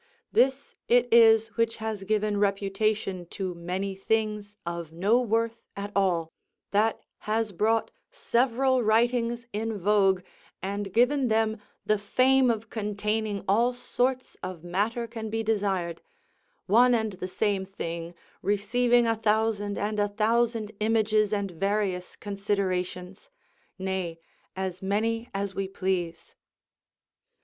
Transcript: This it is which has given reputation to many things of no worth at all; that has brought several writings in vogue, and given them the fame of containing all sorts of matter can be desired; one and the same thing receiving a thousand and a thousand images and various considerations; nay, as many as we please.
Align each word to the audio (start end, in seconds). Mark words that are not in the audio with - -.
This 0.31 0.75
it 0.87 1.07
is 1.13 1.49
which 1.57 1.75
has 1.75 2.05
given 2.05 2.39
reputation 2.39 3.27
to 3.27 3.53
many 3.53 3.93
things 3.93 4.57
of 4.65 4.91
no 4.91 5.19
worth 5.21 5.61
at 5.77 5.91
all; 5.95 6.31
that 6.71 6.99
has 7.29 7.51
brought 7.51 7.91
several 8.09 8.81
writings 8.81 9.45
in 9.53 9.77
vogue, 9.77 10.23
and 10.59 10.91
given 10.91 11.27
them 11.27 11.59
the 11.85 11.99
fame 11.99 12.49
of 12.49 12.71
containing 12.71 13.43
all 13.47 13.73
sorts 13.73 14.35
of 14.41 14.63
matter 14.63 15.05
can 15.05 15.29
be 15.29 15.43
desired; 15.43 16.01
one 16.65 16.95
and 16.95 17.13
the 17.19 17.27
same 17.27 17.63
thing 17.63 18.15
receiving 18.41 19.05
a 19.05 19.15
thousand 19.15 19.77
and 19.77 19.99
a 19.99 20.07
thousand 20.07 20.71
images 20.79 21.31
and 21.31 21.51
various 21.51 22.15
considerations; 22.15 23.29
nay, 23.77 24.17
as 24.55 24.81
many 24.81 25.29
as 25.31 25.53
we 25.53 25.67
please. 25.67 26.33